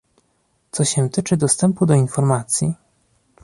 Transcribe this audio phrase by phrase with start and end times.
[0.71, 2.75] Co się tyczy dostępu do informacji